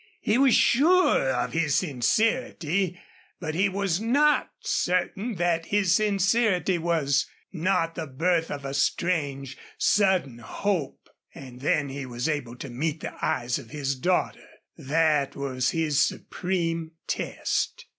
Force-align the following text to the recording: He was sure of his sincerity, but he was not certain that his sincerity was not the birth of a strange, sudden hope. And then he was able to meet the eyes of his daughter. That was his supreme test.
He 0.21 0.39
was 0.39 0.55
sure 0.55 1.29
of 1.29 1.53
his 1.53 1.75
sincerity, 1.75 2.99
but 3.39 3.53
he 3.53 3.69
was 3.69 4.01
not 4.01 4.49
certain 4.61 5.35
that 5.35 5.67
his 5.67 5.93
sincerity 5.93 6.79
was 6.79 7.27
not 7.53 7.93
the 7.93 8.07
birth 8.07 8.49
of 8.49 8.65
a 8.65 8.73
strange, 8.73 9.59
sudden 9.77 10.39
hope. 10.39 11.07
And 11.35 11.59
then 11.61 11.89
he 11.89 12.07
was 12.07 12.27
able 12.27 12.55
to 12.55 12.69
meet 12.71 13.01
the 13.01 13.13
eyes 13.23 13.59
of 13.59 13.69
his 13.69 13.93
daughter. 13.93 14.49
That 14.75 15.35
was 15.35 15.69
his 15.69 16.03
supreme 16.03 16.93
test. 17.05 17.85